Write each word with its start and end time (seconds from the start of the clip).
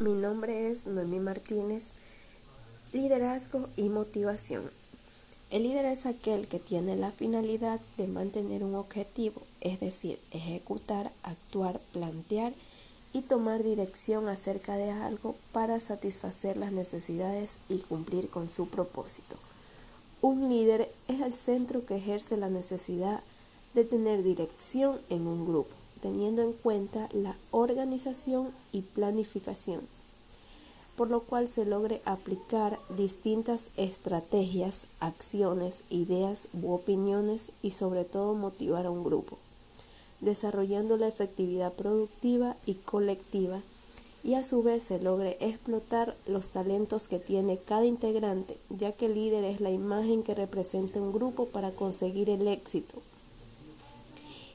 Mi 0.00 0.14
nombre 0.14 0.70
es 0.70 0.86
Noemí 0.86 1.20
Martínez, 1.20 1.90
liderazgo 2.94 3.68
y 3.76 3.90
motivación. 3.90 4.62
El 5.50 5.64
líder 5.64 5.84
es 5.84 6.06
aquel 6.06 6.48
que 6.48 6.58
tiene 6.58 6.96
la 6.96 7.10
finalidad 7.10 7.78
de 7.98 8.06
mantener 8.06 8.64
un 8.64 8.76
objetivo, 8.76 9.42
es 9.60 9.78
decir, 9.78 10.18
ejecutar, 10.30 11.12
actuar, 11.22 11.80
plantear 11.92 12.54
y 13.12 13.20
tomar 13.20 13.62
dirección 13.62 14.26
acerca 14.28 14.76
de 14.76 14.90
algo 14.90 15.36
para 15.52 15.78
satisfacer 15.80 16.56
las 16.56 16.72
necesidades 16.72 17.58
y 17.68 17.76
cumplir 17.80 18.30
con 18.30 18.48
su 18.48 18.68
propósito. 18.68 19.36
Un 20.22 20.48
líder 20.48 20.90
es 21.08 21.20
el 21.20 21.34
centro 21.34 21.84
que 21.84 21.96
ejerce 21.96 22.38
la 22.38 22.48
necesidad 22.48 23.20
de 23.74 23.84
tener 23.84 24.22
dirección 24.22 24.98
en 25.10 25.26
un 25.26 25.44
grupo 25.44 25.79
teniendo 26.00 26.42
en 26.42 26.52
cuenta 26.52 27.08
la 27.12 27.36
organización 27.50 28.50
y 28.72 28.82
planificación, 28.82 29.80
por 30.96 31.10
lo 31.10 31.20
cual 31.20 31.48
se 31.48 31.64
logre 31.64 32.02
aplicar 32.04 32.78
distintas 32.96 33.70
estrategias, 33.76 34.86
acciones, 35.00 35.84
ideas 35.90 36.48
u 36.52 36.72
opiniones 36.72 37.50
y 37.62 37.72
sobre 37.72 38.04
todo 38.04 38.34
motivar 38.34 38.86
a 38.86 38.90
un 38.90 39.04
grupo, 39.04 39.38
desarrollando 40.20 40.96
la 40.96 41.08
efectividad 41.08 41.72
productiva 41.72 42.56
y 42.66 42.74
colectiva 42.74 43.60
y 44.22 44.34
a 44.34 44.44
su 44.44 44.62
vez 44.62 44.82
se 44.82 45.00
logre 45.00 45.38
explotar 45.40 46.14
los 46.26 46.50
talentos 46.50 47.08
que 47.08 47.18
tiene 47.18 47.56
cada 47.56 47.86
integrante, 47.86 48.58
ya 48.68 48.92
que 48.92 49.06
el 49.06 49.14
líder 49.14 49.44
es 49.44 49.60
la 49.60 49.70
imagen 49.70 50.22
que 50.22 50.34
representa 50.34 51.00
un 51.00 51.12
grupo 51.12 51.46
para 51.46 51.70
conseguir 51.70 52.28
el 52.28 52.46
éxito 52.46 53.00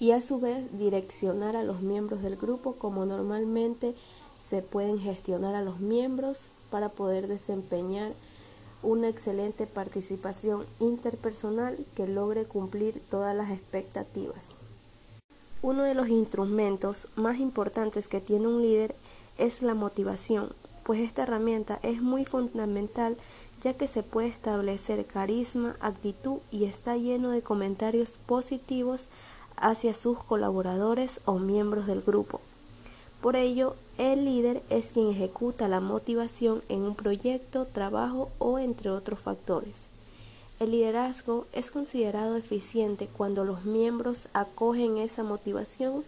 y 0.00 0.12
a 0.12 0.20
su 0.20 0.40
vez 0.40 0.78
direccionar 0.78 1.56
a 1.56 1.62
los 1.62 1.82
miembros 1.82 2.22
del 2.22 2.36
grupo 2.36 2.74
como 2.74 3.04
normalmente 3.04 3.94
se 4.42 4.62
pueden 4.62 4.98
gestionar 4.98 5.54
a 5.54 5.62
los 5.62 5.78
miembros 5.78 6.48
para 6.70 6.88
poder 6.88 7.28
desempeñar 7.28 8.12
una 8.82 9.08
excelente 9.08 9.66
participación 9.66 10.64
interpersonal 10.80 11.76
que 11.94 12.08
logre 12.08 12.46
cumplir 12.46 12.98
todas 13.10 13.36
las 13.36 13.50
expectativas. 13.50 14.56
Uno 15.60 15.82
de 15.82 15.92
los 15.94 16.08
instrumentos 16.08 17.08
más 17.16 17.38
importantes 17.38 18.08
que 18.08 18.22
tiene 18.22 18.46
un 18.46 18.62
líder 18.62 18.94
es 19.36 19.60
la 19.60 19.74
motivación, 19.74 20.50
pues 20.84 21.00
esta 21.00 21.24
herramienta 21.24 21.78
es 21.82 22.00
muy 22.00 22.24
fundamental 22.24 23.18
ya 23.60 23.74
que 23.74 23.88
se 23.88 24.02
puede 24.02 24.28
establecer 24.28 25.04
carisma, 25.04 25.76
actitud 25.80 26.38
y 26.50 26.64
está 26.64 26.96
lleno 26.96 27.28
de 27.30 27.42
comentarios 27.42 28.12
positivos 28.12 29.08
hacia 29.60 29.94
sus 29.94 30.18
colaboradores 30.18 31.20
o 31.24 31.38
miembros 31.38 31.86
del 31.86 32.00
grupo. 32.00 32.40
Por 33.20 33.36
ello, 33.36 33.76
el 33.98 34.24
líder 34.24 34.62
es 34.70 34.92
quien 34.92 35.10
ejecuta 35.10 35.68
la 35.68 35.80
motivación 35.80 36.62
en 36.68 36.82
un 36.82 36.94
proyecto, 36.94 37.66
trabajo 37.66 38.30
o 38.38 38.58
entre 38.58 38.90
otros 38.90 39.20
factores. 39.20 39.86
El 40.58 40.72
liderazgo 40.72 41.46
es 41.52 41.70
considerado 41.70 42.36
eficiente 42.36 43.08
cuando 43.08 43.44
los 43.44 43.64
miembros 43.64 44.28
acogen 44.32 44.98
esa 44.98 45.22
motivación 45.22 46.04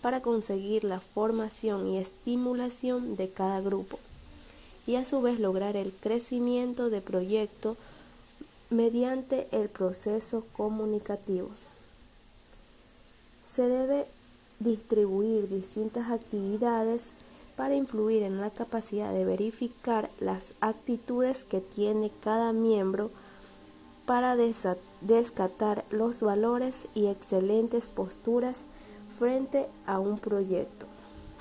para 0.00 0.20
conseguir 0.20 0.84
la 0.84 1.00
formación 1.00 1.86
y 1.88 1.98
estimulación 1.98 3.16
de 3.16 3.30
cada 3.30 3.60
grupo 3.60 3.98
y 4.86 4.94
a 4.94 5.04
su 5.04 5.20
vez 5.20 5.40
lograr 5.40 5.76
el 5.76 5.92
crecimiento 5.92 6.90
de 6.90 7.00
proyecto 7.00 7.76
mediante 8.70 9.48
el 9.50 9.68
proceso 9.68 10.44
comunicativo. 10.56 11.48
Se 13.56 13.66
debe 13.66 14.04
distribuir 14.60 15.48
distintas 15.48 16.10
actividades 16.10 17.12
para 17.56 17.74
influir 17.74 18.22
en 18.22 18.38
la 18.38 18.50
capacidad 18.50 19.14
de 19.14 19.24
verificar 19.24 20.10
las 20.20 20.52
actitudes 20.60 21.44
que 21.44 21.62
tiene 21.62 22.10
cada 22.22 22.52
miembro 22.52 23.10
para 24.04 24.36
descatar 24.36 25.86
los 25.88 26.20
valores 26.20 26.88
y 26.94 27.06
excelentes 27.06 27.88
posturas 27.88 28.66
frente 29.18 29.64
a 29.86 30.00
un 30.00 30.18
proyecto. 30.18 30.84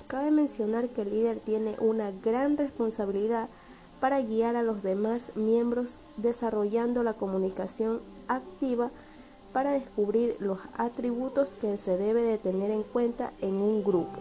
Cabe 0.08 0.32
mencionar 0.32 0.88
que 0.88 1.02
el 1.02 1.10
líder 1.10 1.42
tiene 1.42 1.76
una 1.82 2.12
gran 2.24 2.56
responsabilidad 2.56 3.50
para 4.00 4.22
guiar 4.22 4.56
a 4.56 4.64
los 4.64 4.84
demás 4.84 5.36
miembros 5.36 5.98
desarrollando 6.16 7.04
la 7.04 7.16
comunicación 7.16 8.00
activa 8.30 8.90
para 9.56 9.72
descubrir 9.72 10.36
los 10.42 10.60
atributos 10.78 11.56
que 11.56 11.78
se 11.78 11.96
debe 11.96 12.24
de 12.24 12.38
tener 12.38 12.72
en 12.72 12.84
cuenta 12.84 13.32
en 13.40 13.54
un 13.54 13.86
grupo. 13.86 14.20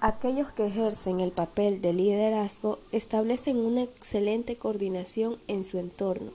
Aquellos 0.00 0.52
que 0.52 0.64
ejercen 0.64 1.18
el 1.18 1.32
papel 1.32 1.80
de 1.80 1.92
liderazgo 1.92 2.78
establecen 2.92 3.56
una 3.56 3.82
excelente 3.82 4.54
coordinación 4.54 5.38
en 5.48 5.64
su 5.64 5.80
entorno, 5.80 6.30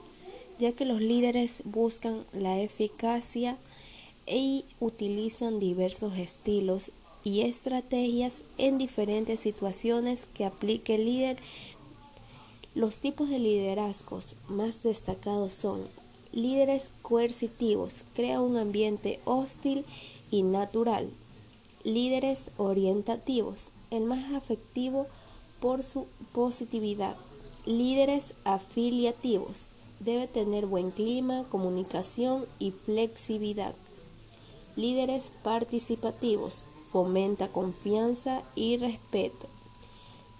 ya 0.58 0.72
que 0.72 0.84
los 0.84 1.00
líderes 1.00 1.62
buscan 1.64 2.22
la 2.34 2.60
eficacia 2.60 3.56
y 4.26 4.66
utilizan 4.80 5.58
diversos 5.58 6.18
estilos 6.18 6.92
y 7.24 7.40
estrategias 7.40 8.42
en 8.58 8.76
diferentes 8.76 9.40
situaciones 9.40 10.26
que 10.26 10.44
aplique 10.44 10.96
el 10.96 11.06
líder. 11.06 11.38
Los 12.74 13.00
tipos 13.00 13.30
de 13.30 13.38
liderazgos 13.38 14.36
más 14.46 14.82
destacados 14.82 15.54
son 15.54 15.80
Líderes 16.32 16.90
coercitivos. 17.02 18.04
Crea 18.14 18.40
un 18.40 18.56
ambiente 18.56 19.18
hostil 19.24 19.84
y 20.30 20.42
natural. 20.44 21.10
Líderes 21.82 22.52
orientativos. 22.56 23.70
El 23.90 24.04
más 24.04 24.32
afectivo 24.34 25.08
por 25.60 25.82
su 25.82 26.06
positividad. 26.32 27.16
Líderes 27.66 28.34
afiliativos. 28.44 29.70
Debe 29.98 30.28
tener 30.28 30.66
buen 30.66 30.92
clima, 30.92 31.42
comunicación 31.50 32.46
y 32.60 32.70
flexibilidad. 32.70 33.74
Líderes 34.76 35.32
participativos. 35.42 36.62
Fomenta 36.92 37.48
confianza 37.48 38.42
y 38.54 38.76
respeto. 38.76 39.48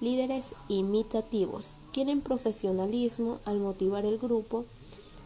Líderes 0.00 0.54
imitativos. 0.68 1.78
Tienen 1.90 2.20
profesionalismo 2.20 3.40
al 3.44 3.58
motivar 3.58 4.06
el 4.06 4.18
grupo 4.18 4.64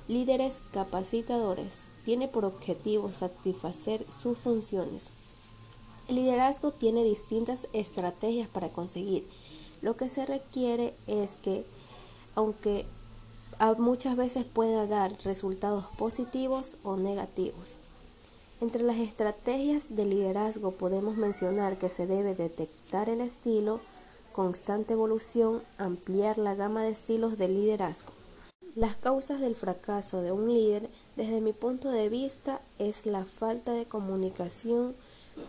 Líderes 0.06 0.62
capacitadores. 0.72 1.84
Tiene 2.04 2.28
por 2.28 2.44
objetivo 2.44 3.10
satisfacer 3.12 4.04
sus 4.12 4.36
funciones. 4.36 5.04
El 6.08 6.16
liderazgo 6.16 6.72
tiene 6.72 7.02
distintas 7.04 7.68
estrategias 7.72 8.46
para 8.48 8.68
conseguir. 8.68 9.26
Lo 9.80 9.96
que 9.96 10.10
se 10.10 10.26
requiere 10.26 10.92
es 11.06 11.36
que, 11.42 11.64
aunque 12.34 12.84
muchas 13.78 14.14
veces 14.16 14.44
pueda 14.44 14.86
dar 14.86 15.16
resultados 15.24 15.84
positivos 15.96 16.76
o 16.82 16.96
negativos. 16.96 17.78
Entre 18.60 18.82
las 18.82 18.98
estrategias 18.98 19.96
de 19.96 20.04
liderazgo 20.04 20.72
podemos 20.72 21.16
mencionar 21.16 21.78
que 21.78 21.88
se 21.88 22.06
debe 22.06 22.34
detectar 22.34 23.08
el 23.08 23.22
estilo, 23.22 23.80
constante 24.34 24.92
evolución, 24.92 25.62
ampliar 25.78 26.36
la 26.36 26.54
gama 26.54 26.82
de 26.82 26.90
estilos 26.90 27.38
de 27.38 27.48
liderazgo. 27.48 28.12
Las 28.76 28.96
causas 28.96 29.38
del 29.38 29.54
fracaso 29.54 30.20
de 30.20 30.32
un 30.32 30.52
líder, 30.52 30.90
desde 31.14 31.40
mi 31.40 31.52
punto 31.52 31.90
de 31.90 32.08
vista, 32.08 32.60
es 32.80 33.06
la 33.06 33.24
falta 33.24 33.70
de 33.70 33.86
comunicación, 33.86 34.96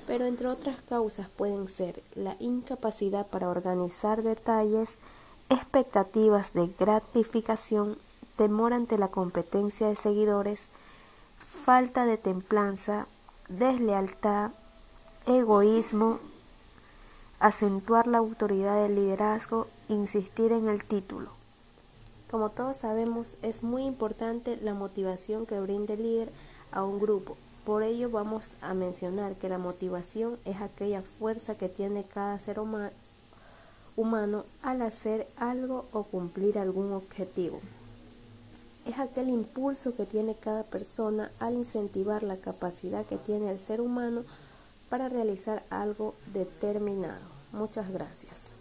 pero 0.06 0.26
entre 0.26 0.46
otras 0.48 0.80
causas 0.84 1.28
pueden 1.30 1.68
ser 1.68 2.04
la 2.14 2.36
incapacidad 2.40 3.26
para 3.26 3.50
organizar 3.50 4.22
detalles, 4.22 5.00
expectativas 5.50 6.54
de 6.54 6.68
gratificación, 6.78 7.98
temor 8.38 8.74
ante 8.74 9.00
la 9.00 9.08
competencia 9.08 9.88
de 9.88 9.96
seguidores, 9.96 10.68
falta 11.64 12.06
de 12.06 12.20
templanza, 12.20 13.08
deslealtad, 13.50 14.52
egoísmo, 15.26 16.20
acentuar 17.40 18.06
la 18.06 18.20
autoridad 18.20 18.84
del 18.84 18.94
liderazgo, 18.94 19.66
insistir 19.90 20.52
en 20.52 20.68
el 20.68 20.84
título. 20.84 21.45
Como 22.36 22.50
todos 22.50 22.76
sabemos, 22.76 23.38
es 23.44 23.64
muy 23.64 23.86
importante 23.86 24.58
la 24.58 24.74
motivación 24.74 25.46
que 25.46 25.58
brinda 25.62 25.94
el 25.94 26.04
líder 26.04 26.30
a 26.74 26.84
un 26.84 27.00
grupo. 27.00 27.38
Por 27.64 27.82
ello 27.82 28.10
vamos 28.10 28.56
a 28.60 28.74
mencionar 28.74 29.36
que 29.36 29.48
la 29.48 29.58
motivación 29.58 30.38
es 30.44 30.60
aquella 30.60 31.02
fuerza 31.02 31.56
que 31.56 31.70
tiene 31.70 32.04
cada 32.04 32.38
ser 32.38 32.60
humano 32.60 34.44
al 34.64 34.82
hacer 34.82 35.26
algo 35.38 35.86
o 35.94 36.04
cumplir 36.04 36.60
algún 36.60 36.92
objetivo. 36.92 37.62
Es 38.86 39.00
aquel 39.00 39.30
impulso 39.30 39.96
que 39.96 40.06
tiene 40.06 40.36
cada 40.36 40.64
persona 40.64 41.32
al 41.40 41.54
incentivar 41.54 42.22
la 42.22 42.36
capacidad 42.36 43.06
que 43.06 43.16
tiene 43.16 43.50
el 43.50 43.60
ser 43.60 43.80
humano 43.80 44.26
para 44.90 45.08
realizar 45.08 45.64
algo 45.70 46.14
determinado. 46.34 47.24
Muchas 47.54 47.90
gracias. 47.90 48.52